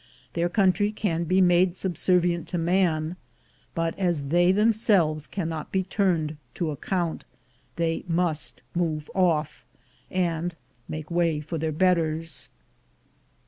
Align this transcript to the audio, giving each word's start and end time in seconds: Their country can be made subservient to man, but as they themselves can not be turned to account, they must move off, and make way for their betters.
Their 0.33 0.49
country 0.49 0.91
can 0.91 1.25
be 1.25 1.41
made 1.41 1.75
subservient 1.75 2.47
to 2.47 2.57
man, 2.57 3.17
but 3.75 3.93
as 3.99 4.29
they 4.29 4.51
themselves 4.51 5.27
can 5.27 5.47
not 5.47 5.71
be 5.71 5.83
turned 5.83 6.37
to 6.55 6.71
account, 6.71 7.23
they 7.75 8.03
must 8.07 8.63
move 8.73 9.11
off, 9.13 9.63
and 10.09 10.55
make 10.89 11.11
way 11.11 11.39
for 11.39 11.59
their 11.59 11.71
betters. 11.71 12.49